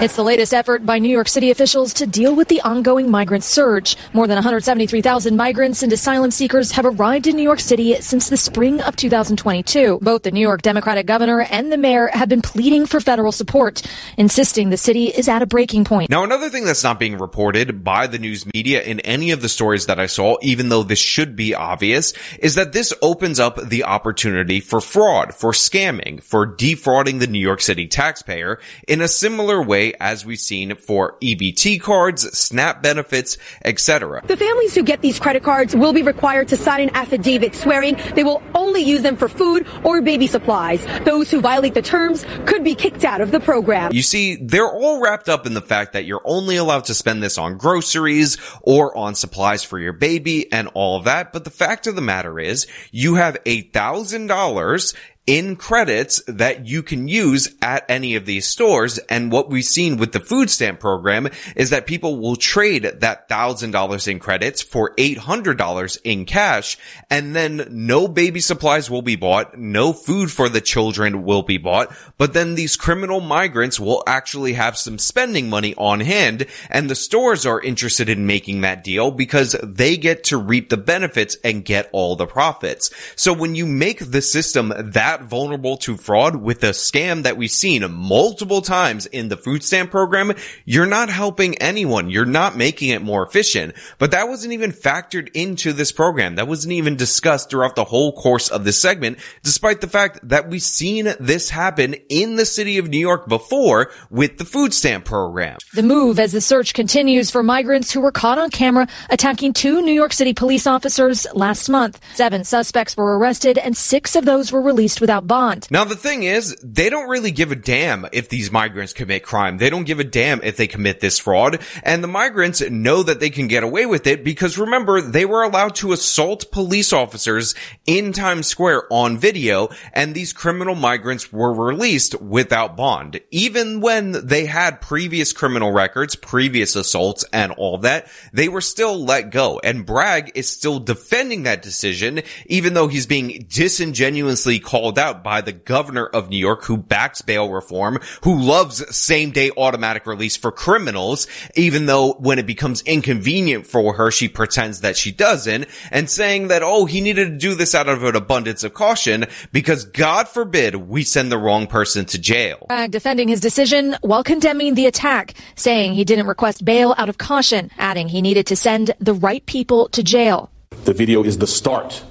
It's 0.00 0.16
the 0.16 0.24
latest 0.24 0.54
effort 0.54 0.86
by 0.86 0.98
New 0.98 1.08
York 1.08 1.28
City 1.28 1.50
officials 1.50 1.92
to 1.94 2.06
deal 2.06 2.34
with 2.34 2.48
the 2.48 2.60
ongoing 2.62 3.10
migrant 3.10 3.44
surge. 3.44 3.96
More 4.12 4.26
than 4.26 4.36
173,000 4.36 5.36
migrants 5.36 5.82
and 5.82 5.92
asylum 5.92 6.30
seekers 6.30 6.72
have 6.72 6.86
arrived 6.86 7.26
in 7.26 7.36
New 7.36 7.42
York 7.42 7.60
City 7.60 8.00
since 8.00 8.28
the 8.28 8.36
spring 8.36 8.80
of 8.80 8.96
2022. 8.96 9.98
Both 10.00 10.22
the 10.22 10.30
New 10.30 10.40
York 10.40 10.62
Democratic 10.62 11.06
governor 11.06 11.42
and 11.42 11.72
the 11.72 11.76
mayor 11.76 11.97
mayor 11.98 12.10
have 12.12 12.28
been 12.28 12.42
pleading 12.42 12.86
for 12.86 13.00
federal 13.00 13.32
support, 13.32 13.82
insisting 14.16 14.70
the 14.70 14.76
city 14.76 15.06
is 15.06 15.28
at 15.28 15.42
a 15.42 15.46
breaking 15.46 15.84
point. 15.84 16.10
Now, 16.10 16.24
another 16.24 16.48
thing 16.50 16.64
that's 16.64 16.84
not 16.84 16.98
being 16.98 17.18
reported 17.18 17.84
by 17.84 18.06
the 18.06 18.18
news 18.18 18.46
media 18.52 18.82
in 18.82 19.00
any 19.00 19.30
of 19.30 19.42
the 19.42 19.48
stories 19.48 19.86
that 19.86 19.98
I 19.98 20.06
saw, 20.06 20.36
even 20.42 20.68
though 20.68 20.82
this 20.82 20.98
should 20.98 21.36
be 21.36 21.54
obvious, 21.54 22.12
is 22.38 22.54
that 22.54 22.72
this 22.72 22.92
opens 23.02 23.40
up 23.40 23.56
the 23.68 23.84
opportunity 23.84 24.60
for 24.60 24.80
fraud, 24.80 25.34
for 25.34 25.52
scamming, 25.52 26.22
for 26.22 26.46
defrauding 26.46 27.18
the 27.18 27.26
New 27.26 27.40
York 27.40 27.60
City 27.60 27.86
taxpayer 27.86 28.60
in 28.86 29.00
a 29.00 29.08
similar 29.08 29.62
way 29.62 29.94
as 30.00 30.24
we've 30.24 30.38
seen 30.38 30.76
for 30.76 31.16
EBT 31.20 31.80
cards, 31.80 32.22
SNAP 32.38 32.82
benefits, 32.82 33.38
etc. 33.64 34.22
The 34.26 34.36
families 34.36 34.74
who 34.74 34.82
get 34.82 35.02
these 35.02 35.18
credit 35.18 35.42
cards 35.42 35.74
will 35.74 35.92
be 35.92 36.02
required 36.02 36.48
to 36.48 36.56
sign 36.56 36.80
an 36.80 36.90
affidavit 36.94 37.54
swearing 37.54 37.96
they 38.14 38.24
will 38.24 38.42
only 38.54 38.82
use 38.82 39.02
them 39.02 39.16
for 39.16 39.28
food 39.28 39.66
or 39.84 40.00
baby 40.00 40.26
supplies. 40.26 40.84
Those 41.04 41.30
who 41.30 41.40
violate 41.40 41.74
the 41.74 41.82
terms 41.88 42.24
could 42.46 42.62
be 42.62 42.74
kicked 42.74 43.04
out 43.04 43.20
of 43.20 43.30
the 43.30 43.40
program. 43.40 43.92
You 43.92 44.02
see, 44.02 44.36
they're 44.36 44.70
all 44.70 45.00
wrapped 45.00 45.28
up 45.28 45.46
in 45.46 45.54
the 45.54 45.60
fact 45.60 45.94
that 45.94 46.04
you're 46.04 46.22
only 46.24 46.56
allowed 46.56 46.84
to 46.84 46.94
spend 46.94 47.22
this 47.22 47.38
on 47.38 47.56
groceries 47.56 48.36
or 48.62 48.96
on 48.96 49.14
supplies 49.14 49.64
for 49.64 49.78
your 49.78 49.94
baby 49.94 50.52
and 50.52 50.68
all 50.74 50.98
of 50.98 51.04
that. 51.04 51.32
But 51.32 51.44
the 51.44 51.50
fact 51.50 51.86
of 51.86 51.96
the 51.96 52.02
matter 52.02 52.38
is 52.38 52.66
you 52.92 53.16
have 53.16 53.42
$8,000 53.44 54.94
in 55.28 55.56
credits 55.56 56.22
that 56.26 56.66
you 56.66 56.82
can 56.82 57.06
use 57.06 57.54
at 57.60 57.84
any 57.86 58.16
of 58.16 58.24
these 58.24 58.46
stores. 58.46 58.96
And 59.10 59.30
what 59.30 59.50
we've 59.50 59.62
seen 59.62 59.98
with 59.98 60.12
the 60.12 60.20
food 60.20 60.48
stamp 60.48 60.80
program 60.80 61.28
is 61.54 61.68
that 61.68 61.86
people 61.86 62.18
will 62.18 62.34
trade 62.34 62.84
that 63.00 63.28
thousand 63.28 63.72
dollars 63.72 64.08
in 64.08 64.20
credits 64.20 64.62
for 64.62 64.94
$800 64.96 65.98
in 66.02 66.24
cash. 66.24 66.78
And 67.10 67.36
then 67.36 67.68
no 67.70 68.08
baby 68.08 68.40
supplies 68.40 68.90
will 68.90 69.02
be 69.02 69.16
bought. 69.16 69.58
No 69.58 69.92
food 69.92 70.30
for 70.30 70.48
the 70.48 70.62
children 70.62 71.24
will 71.24 71.42
be 71.42 71.58
bought. 71.58 71.94
But 72.16 72.32
then 72.32 72.54
these 72.54 72.76
criminal 72.76 73.20
migrants 73.20 73.78
will 73.78 74.02
actually 74.06 74.54
have 74.54 74.78
some 74.78 74.98
spending 74.98 75.50
money 75.50 75.74
on 75.76 76.00
hand. 76.00 76.46
And 76.70 76.88
the 76.88 76.94
stores 76.94 77.44
are 77.44 77.60
interested 77.60 78.08
in 78.08 78.26
making 78.26 78.62
that 78.62 78.82
deal 78.82 79.10
because 79.10 79.54
they 79.62 79.98
get 79.98 80.24
to 80.24 80.38
reap 80.38 80.70
the 80.70 80.78
benefits 80.78 81.36
and 81.44 81.66
get 81.66 81.90
all 81.92 82.16
the 82.16 82.26
profits. 82.26 82.90
So 83.14 83.34
when 83.34 83.54
you 83.54 83.66
make 83.66 84.10
the 84.10 84.22
system 84.22 84.72
that 84.74 85.17
vulnerable 85.24 85.76
to 85.78 85.96
fraud 85.96 86.36
with 86.36 86.62
a 86.62 86.70
scam 86.70 87.22
that 87.22 87.36
we've 87.36 87.50
seen 87.50 87.90
multiple 87.92 88.62
times 88.62 89.06
in 89.06 89.28
the 89.28 89.36
food 89.36 89.62
stamp 89.62 89.90
program, 89.90 90.32
you're 90.64 90.86
not 90.86 91.08
helping 91.08 91.56
anyone. 91.58 92.10
You're 92.10 92.24
not 92.24 92.56
making 92.56 92.90
it 92.90 93.02
more 93.02 93.26
efficient. 93.26 93.74
But 93.98 94.10
that 94.12 94.28
wasn't 94.28 94.52
even 94.52 94.72
factored 94.72 95.30
into 95.34 95.72
this 95.72 95.92
program. 95.92 96.36
That 96.36 96.48
wasn't 96.48 96.72
even 96.72 96.96
discussed 96.96 97.50
throughout 97.50 97.76
the 97.76 97.84
whole 97.84 98.12
course 98.12 98.48
of 98.48 98.64
this 98.64 98.80
segment, 98.80 99.18
despite 99.42 99.80
the 99.80 99.88
fact 99.88 100.20
that 100.28 100.48
we've 100.48 100.62
seen 100.62 101.12
this 101.18 101.50
happen 101.50 101.94
in 102.08 102.36
the 102.36 102.46
city 102.46 102.78
of 102.78 102.88
New 102.88 102.98
York 102.98 103.28
before 103.28 103.90
with 104.10 104.38
the 104.38 104.44
food 104.44 104.72
stamp 104.74 105.04
program. 105.04 105.58
The 105.74 105.82
move 105.82 106.18
as 106.18 106.32
the 106.32 106.40
search 106.40 106.74
continues 106.74 107.30
for 107.30 107.42
migrants 107.42 107.92
who 107.92 108.00
were 108.00 108.12
caught 108.12 108.38
on 108.38 108.50
camera 108.50 108.88
attacking 109.10 109.52
two 109.52 109.80
New 109.82 109.92
York 109.92 110.12
City 110.12 110.32
police 110.32 110.66
officers 110.66 111.26
last 111.34 111.68
month. 111.68 112.00
Seven 112.14 112.44
suspects 112.44 112.96
were 112.96 113.18
arrested 113.18 113.58
and 113.58 113.76
six 113.76 114.16
of 114.16 114.24
those 114.24 114.52
were 114.52 114.62
released 114.62 115.00
without 115.08 115.26
bond. 115.26 115.66
Now 115.70 115.84
the 115.84 115.96
thing 115.96 116.24
is, 116.24 116.54
they 116.62 116.90
don't 116.90 117.08
really 117.08 117.30
give 117.30 117.50
a 117.50 117.56
damn 117.56 118.06
if 118.12 118.28
these 118.28 118.52
migrants 118.52 118.92
commit 118.92 119.22
crime. 119.22 119.56
They 119.56 119.70
don't 119.70 119.84
give 119.84 120.00
a 120.00 120.04
damn 120.04 120.42
if 120.42 120.58
they 120.58 120.66
commit 120.66 121.00
this 121.00 121.18
fraud. 121.18 121.60
And 121.82 122.04
the 122.04 122.08
migrants 122.08 122.60
know 122.60 123.02
that 123.02 123.18
they 123.18 123.30
can 123.30 123.48
get 123.48 123.62
away 123.62 123.86
with 123.86 124.06
it 124.06 124.22
because 124.22 124.58
remember, 124.58 125.00
they 125.00 125.24
were 125.24 125.42
allowed 125.42 125.76
to 125.76 125.92
assault 125.92 126.52
police 126.52 126.92
officers 126.92 127.54
in 127.86 128.12
Times 128.12 128.48
Square 128.48 128.82
on 128.92 129.16
video 129.16 129.70
and 129.94 130.14
these 130.14 130.34
criminal 130.34 130.74
migrants 130.74 131.32
were 131.32 131.54
released 131.54 132.20
without 132.20 132.76
bond. 132.76 133.18
Even 133.30 133.80
when 133.80 134.12
they 134.26 134.44
had 134.44 134.82
previous 134.82 135.32
criminal 135.32 135.72
records, 135.72 136.16
previous 136.16 136.76
assaults 136.76 137.24
and 137.32 137.52
all 137.52 137.78
that, 137.78 138.08
they 138.34 138.48
were 138.48 138.60
still 138.60 139.02
let 139.02 139.30
go. 139.30 139.58
And 139.64 139.86
Bragg 139.86 140.32
is 140.34 140.50
still 140.50 140.78
defending 140.78 141.44
that 141.44 141.62
decision, 141.62 142.20
even 142.44 142.74
though 142.74 142.88
he's 142.88 143.06
being 143.06 143.46
disingenuously 143.48 144.58
called 144.58 144.97
out 144.98 145.22
by 145.22 145.40
the 145.40 145.52
governor 145.52 146.06
of 146.06 146.28
New 146.28 146.36
York 146.36 146.64
who 146.64 146.76
backs 146.76 147.22
bail 147.22 147.48
reform, 147.50 148.00
who 148.24 148.38
loves 148.38 148.84
same 148.94 149.30
day 149.30 149.50
automatic 149.56 150.06
release 150.06 150.36
for 150.36 150.50
criminals, 150.50 151.26
even 151.54 151.86
though 151.86 152.14
when 152.14 152.38
it 152.38 152.46
becomes 152.46 152.82
inconvenient 152.82 153.66
for 153.66 153.94
her, 153.94 154.10
she 154.10 154.28
pretends 154.28 154.80
that 154.80 154.96
she 154.96 155.12
doesn't 155.12 155.66
and 155.90 156.10
saying 156.10 156.48
that, 156.48 156.62
oh, 156.62 156.84
he 156.84 157.00
needed 157.00 157.30
to 157.30 157.38
do 157.38 157.54
this 157.54 157.74
out 157.74 157.88
of 157.88 158.02
an 158.02 158.16
abundance 158.16 158.64
of 158.64 158.74
caution 158.74 159.26
because 159.52 159.84
God 159.84 160.28
forbid 160.28 160.74
we 160.74 161.02
send 161.04 161.30
the 161.30 161.38
wrong 161.38 161.66
person 161.66 162.04
to 162.06 162.18
jail. 162.18 162.66
Bragg 162.68 162.90
defending 162.90 163.28
his 163.28 163.40
decision 163.40 163.96
while 164.00 164.24
condemning 164.24 164.74
the 164.74 164.86
attack, 164.86 165.34
saying 165.54 165.94
he 165.94 166.04
didn't 166.04 166.26
request 166.26 166.64
bail 166.64 166.94
out 166.98 167.08
of 167.08 167.18
caution, 167.18 167.70
adding 167.78 168.08
he 168.08 168.22
needed 168.22 168.46
to 168.46 168.56
send 168.56 168.92
the 168.98 169.14
right 169.14 169.44
people 169.46 169.88
to 169.90 170.02
jail. 170.02 170.50
The 170.84 170.92
video 170.92 171.22
is 171.22 171.38
the 171.38 171.46
start 171.46 172.02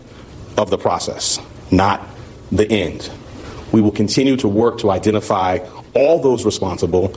of 0.58 0.70
the 0.70 0.78
process, 0.78 1.40
not 1.72 2.02
the 2.52 2.70
end. 2.72 3.10
We 3.72 3.82
will 3.82 3.92
continue 3.92 4.38
to 4.38 4.48
work 4.48 4.80
to 4.80 4.92
identify 4.92 5.60
all 5.94 6.22
those 6.22 6.46
responsible 6.46 7.14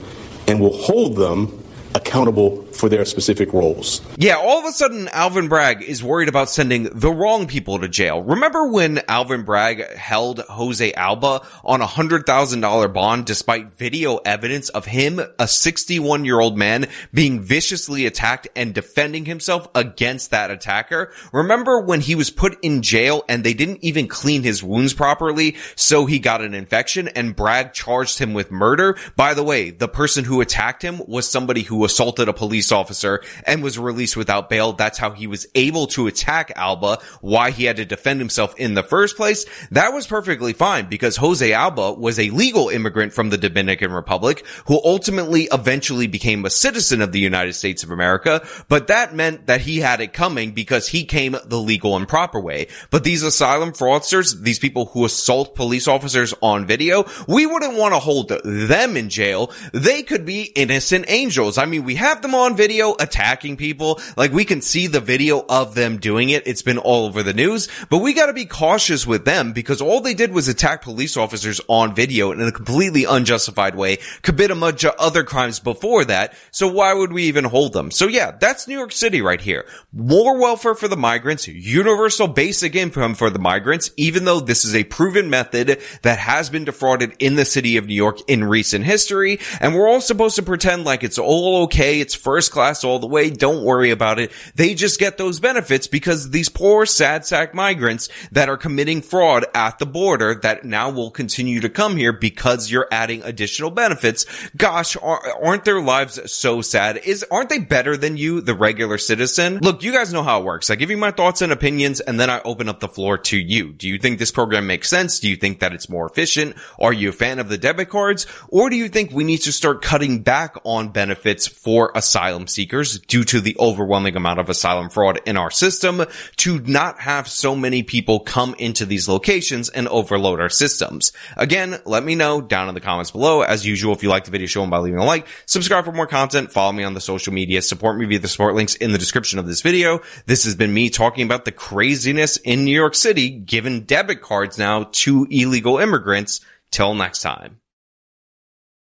and 0.47 0.59
will 0.59 0.75
hold 0.75 1.15
them 1.15 1.60
accountable 1.95 2.63
for 2.73 2.89
their 2.89 3.05
specific 3.05 3.53
roles. 3.53 4.01
Yeah, 4.17 4.35
all 4.35 4.59
of 4.59 4.65
a 4.65 4.71
sudden 4.71 5.07
Alvin 5.09 5.47
Bragg 5.47 5.81
is 5.83 6.03
worried 6.03 6.29
about 6.29 6.49
sending 6.49 6.83
the 6.83 7.11
wrong 7.11 7.47
people 7.47 7.79
to 7.79 7.87
jail. 7.87 8.21
Remember 8.21 8.67
when 8.67 9.01
Alvin 9.07 9.43
Bragg 9.43 9.95
held 9.95 10.39
Jose 10.39 10.93
Alba 10.93 11.41
on 11.63 11.81
a 11.81 11.85
hundred 11.85 12.25
thousand 12.25 12.61
dollar 12.61 12.87
bond 12.87 13.25
despite 13.25 13.73
video 13.73 14.17
evidence 14.17 14.69
of 14.69 14.85
him, 14.85 15.19
a 15.39 15.47
61 15.47 16.25
year 16.25 16.39
old 16.39 16.57
man, 16.57 16.87
being 17.13 17.41
viciously 17.41 18.05
attacked 18.05 18.47
and 18.55 18.73
defending 18.73 19.25
himself 19.25 19.67
against 19.75 20.31
that 20.31 20.51
attacker? 20.51 21.11
Remember 21.33 21.81
when 21.81 22.01
he 22.01 22.15
was 22.15 22.29
put 22.29 22.57
in 22.63 22.81
jail 22.81 23.23
and 23.27 23.43
they 23.43 23.53
didn't 23.53 23.83
even 23.83 24.07
clean 24.07 24.43
his 24.43 24.63
wounds 24.63 24.93
properly, 24.93 25.57
so 25.75 26.05
he 26.05 26.19
got 26.19 26.41
an 26.41 26.53
infection 26.53 27.07
and 27.09 27.35
Bragg 27.35 27.73
charged 27.73 28.19
him 28.19 28.33
with 28.33 28.51
murder? 28.51 28.97
By 29.15 29.33
the 29.33 29.43
way, 29.43 29.71
the 29.71 29.87
person 29.87 30.23
who 30.23 30.41
attacked 30.41 30.81
him 30.81 31.01
was 31.05 31.29
somebody 31.29 31.61
who 31.61 31.80
assaulted 31.85 32.27
a 32.27 32.33
police 32.33 32.71
officer 32.71 33.23
and 33.45 33.63
was 33.63 33.79
released 33.79 34.17
without 34.17 34.49
bail. 34.49 34.73
That's 34.73 34.97
how 34.97 35.11
he 35.11 35.27
was 35.27 35.47
able 35.55 35.87
to 35.87 36.07
attack 36.07 36.51
Alba, 36.55 36.99
why 37.21 37.51
he 37.51 37.65
had 37.65 37.77
to 37.77 37.85
defend 37.85 38.19
himself 38.19 38.53
in 38.57 38.73
the 38.73 38.83
first 38.83 39.17
place. 39.17 39.45
That 39.71 39.93
was 39.93 40.07
perfectly 40.07 40.53
fine 40.53 40.89
because 40.89 41.17
Jose 41.17 41.51
Alba 41.51 41.93
was 41.93 42.19
a 42.19 42.29
legal 42.29 42.69
immigrant 42.69 43.13
from 43.13 43.29
the 43.29 43.37
Dominican 43.37 43.91
Republic 43.91 44.45
who 44.65 44.81
ultimately 44.83 45.47
eventually 45.51 46.07
became 46.07 46.45
a 46.45 46.49
citizen 46.49 47.01
of 47.01 47.11
the 47.11 47.19
United 47.19 47.53
States 47.53 47.83
of 47.83 47.91
America, 47.91 48.45
but 48.67 48.87
that 48.87 49.15
meant 49.15 49.47
that 49.47 49.61
he 49.61 49.79
had 49.79 50.01
it 50.01 50.13
coming 50.13 50.51
because 50.51 50.87
he 50.87 51.05
came 51.05 51.35
the 51.45 51.59
legal 51.59 51.95
and 51.95 52.07
proper 52.07 52.39
way. 52.39 52.67
But 52.89 53.03
these 53.03 53.23
asylum 53.23 53.71
fraudsters, 53.71 54.41
these 54.41 54.59
people 54.59 54.85
who 54.87 55.05
assault 55.05 55.55
police 55.55 55.87
officers 55.87 56.33
on 56.41 56.65
video, 56.65 57.05
we 57.27 57.45
wouldn't 57.45 57.77
want 57.77 57.93
to 57.93 57.99
hold 57.99 58.29
them 58.43 58.97
in 58.97 59.09
jail. 59.09 59.51
They 59.73 60.03
could 60.03 60.25
be 60.25 60.43
innocent 60.43 61.05
angels. 61.07 61.57
I 61.57 61.65
mean, 61.65 61.70
we 61.79 61.95
have 61.95 62.21
them 62.21 62.35
on 62.35 62.55
video 62.55 62.95
attacking 62.99 63.57
people. 63.57 63.99
Like 64.17 64.31
we 64.31 64.45
can 64.45 64.61
see 64.61 64.87
the 64.87 64.99
video 64.99 65.45
of 65.47 65.75
them 65.75 65.97
doing 65.97 66.29
it. 66.29 66.47
It's 66.47 66.61
been 66.61 66.77
all 66.77 67.05
over 67.05 67.23
the 67.23 67.33
news, 67.33 67.69
but 67.89 67.99
we 67.99 68.13
got 68.13 68.27
to 68.27 68.33
be 68.33 68.45
cautious 68.45 69.05
with 69.07 69.25
them 69.25 69.53
because 69.53 69.81
all 69.81 70.01
they 70.01 70.13
did 70.13 70.33
was 70.33 70.47
attack 70.47 70.81
police 70.81 71.17
officers 71.17 71.61
on 71.67 71.95
video 71.95 72.31
in 72.31 72.41
a 72.41 72.51
completely 72.51 73.05
unjustified 73.05 73.75
way, 73.75 73.97
commit 74.21 74.51
a 74.51 74.55
bunch 74.55 74.83
of 74.83 74.95
other 74.97 75.23
crimes 75.23 75.59
before 75.59 76.05
that. 76.05 76.33
So 76.51 76.67
why 76.67 76.93
would 76.93 77.13
we 77.13 77.23
even 77.23 77.45
hold 77.45 77.73
them? 77.73 77.91
So 77.91 78.07
yeah, 78.07 78.31
that's 78.31 78.67
New 78.67 78.77
York 78.77 78.91
City 78.91 79.21
right 79.21 79.41
here. 79.41 79.65
More 79.91 80.39
welfare 80.39 80.75
for 80.75 80.87
the 80.87 80.97
migrants, 80.97 81.47
universal 81.47 82.27
basic 82.27 82.75
income 82.75 83.15
for 83.15 83.29
the 83.29 83.39
migrants, 83.39 83.91
even 83.97 84.25
though 84.25 84.39
this 84.39 84.65
is 84.65 84.75
a 84.75 84.83
proven 84.83 85.29
method 85.29 85.81
that 86.01 86.19
has 86.19 86.49
been 86.49 86.65
defrauded 86.65 87.13
in 87.19 87.35
the 87.35 87.45
city 87.45 87.77
of 87.77 87.87
New 87.87 87.95
York 87.95 88.19
in 88.27 88.43
recent 88.43 88.85
history. 88.85 89.39
And 89.59 89.75
we're 89.75 89.87
all 89.87 90.01
supposed 90.01 90.35
to 90.37 90.43
pretend 90.43 90.85
like 90.85 91.03
it's 91.03 91.17
all 91.17 91.60
okay. 91.63 91.99
It's 91.99 92.15
first 92.15 92.51
class 92.51 92.83
all 92.83 92.99
the 92.99 93.07
way. 93.07 93.29
Don't 93.29 93.63
worry 93.63 93.91
about 93.91 94.19
it. 94.19 94.31
They 94.55 94.73
just 94.73 94.99
get 94.99 95.17
those 95.17 95.39
benefits 95.39 95.87
because 95.87 96.29
these 96.29 96.49
poor 96.49 96.85
sad 96.85 97.25
sack 97.25 97.53
migrants 97.53 98.09
that 98.31 98.49
are 98.49 98.57
committing 98.57 99.01
fraud 99.01 99.45
at 99.53 99.79
the 99.79 99.85
border 99.85 100.35
that 100.35 100.65
now 100.65 100.89
will 100.89 101.11
continue 101.11 101.61
to 101.61 101.69
come 101.69 101.97
here 101.97 102.13
because 102.13 102.71
you're 102.71 102.87
adding 102.91 103.23
additional 103.23 103.71
benefits. 103.71 104.25
Gosh, 104.55 104.95
aren't 105.01 105.65
their 105.65 105.81
lives 105.81 106.31
so 106.31 106.61
sad? 106.61 106.97
Is, 106.97 107.25
aren't 107.31 107.49
they 107.49 107.59
better 107.59 107.97
than 107.97 108.17
you, 108.17 108.41
the 108.41 108.55
regular 108.55 108.97
citizen? 108.97 109.59
Look, 109.59 109.83
you 109.83 109.91
guys 109.91 110.13
know 110.13 110.23
how 110.23 110.41
it 110.41 110.45
works. 110.45 110.69
I 110.69 110.75
give 110.75 110.89
you 110.89 110.97
my 110.97 111.11
thoughts 111.11 111.41
and 111.41 111.51
opinions 111.51 111.99
and 111.99 112.19
then 112.19 112.29
I 112.29 112.41
open 112.43 112.69
up 112.69 112.79
the 112.79 112.87
floor 112.87 113.17
to 113.17 113.37
you. 113.37 113.73
Do 113.73 113.87
you 113.87 113.97
think 113.97 114.19
this 114.19 114.31
program 114.31 114.67
makes 114.67 114.89
sense? 114.89 115.19
Do 115.19 115.29
you 115.29 115.35
think 115.35 115.59
that 115.59 115.73
it's 115.73 115.89
more 115.89 116.05
efficient? 116.05 116.55
Are 116.79 116.93
you 116.93 117.09
a 117.09 117.13
fan 117.13 117.39
of 117.39 117.49
the 117.49 117.57
debit 117.57 117.89
cards? 117.89 118.25
Or 118.49 118.69
do 118.69 118.75
you 118.75 118.89
think 118.89 119.11
we 119.11 119.23
need 119.23 119.39
to 119.39 119.51
start 119.51 119.81
cutting 119.81 120.23
back 120.23 120.55
on 120.63 120.89
benefits 120.89 121.47
for 121.51 121.91
asylum 121.95 122.47
seekers 122.47 122.99
due 122.99 123.23
to 123.23 123.41
the 123.41 123.55
overwhelming 123.59 124.15
amount 124.15 124.39
of 124.39 124.49
asylum 124.49 124.89
fraud 124.89 125.19
in 125.25 125.37
our 125.37 125.51
system 125.51 126.03
to 126.37 126.59
not 126.59 126.99
have 126.99 127.27
so 127.27 127.55
many 127.55 127.83
people 127.83 128.19
come 128.19 128.55
into 128.57 128.85
these 128.85 129.07
locations 129.07 129.69
and 129.69 129.87
overload 129.87 130.39
our 130.39 130.49
systems. 130.49 131.11
Again, 131.37 131.79
let 131.85 132.03
me 132.03 132.15
know 132.15 132.41
down 132.41 132.69
in 132.69 132.75
the 132.75 132.81
comments 132.81 133.11
below. 133.11 133.41
As 133.41 133.65
usual, 133.65 133.93
if 133.93 134.03
you 134.03 134.09
like 134.09 134.25
the 134.25 134.31
video, 134.31 134.47
show 134.47 134.61
them 134.61 134.69
by 134.69 134.79
leaving 134.79 134.99
a 134.99 135.05
like, 135.05 135.27
subscribe 135.45 135.85
for 135.85 135.91
more 135.91 136.07
content, 136.07 136.51
follow 136.51 136.71
me 136.71 136.83
on 136.83 136.93
the 136.93 137.01
social 137.01 137.33
media, 137.33 137.61
support 137.61 137.97
me 137.97 138.05
via 138.05 138.19
the 138.19 138.27
support 138.27 138.55
links 138.55 138.75
in 138.75 138.91
the 138.91 138.97
description 138.97 139.39
of 139.39 139.47
this 139.47 139.61
video. 139.61 140.01
This 140.25 140.45
has 140.45 140.55
been 140.55 140.73
me 140.73 140.89
talking 140.89 141.25
about 141.25 141.45
the 141.45 141.51
craziness 141.51 142.37
in 142.37 142.65
New 142.65 142.75
York 142.75 142.95
City, 142.95 143.29
giving 143.29 143.81
debit 143.81 144.21
cards 144.21 144.57
now 144.57 144.89
to 144.91 145.27
illegal 145.29 145.77
immigrants. 145.77 146.41
Till 146.71 146.95
next 146.95 147.21
time. 147.21 147.59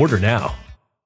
Order 0.00 0.18
now. 0.18 0.69